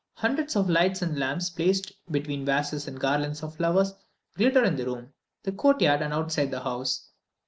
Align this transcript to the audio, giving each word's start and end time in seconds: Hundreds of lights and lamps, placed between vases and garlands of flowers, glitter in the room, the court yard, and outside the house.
Hundreds 0.15 0.55
of 0.55 0.67
lights 0.67 1.03
and 1.03 1.19
lamps, 1.19 1.51
placed 1.51 1.91
between 2.11 2.43
vases 2.43 2.87
and 2.87 2.99
garlands 2.99 3.43
of 3.43 3.55
flowers, 3.55 3.93
glitter 4.35 4.63
in 4.63 4.75
the 4.75 4.83
room, 4.87 5.13
the 5.43 5.51
court 5.51 5.79
yard, 5.79 6.01
and 6.01 6.11
outside 6.11 6.49
the 6.49 6.61
house. 6.61 7.09